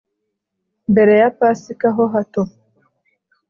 [0.91, 2.43] mbere ya pasika ho hato,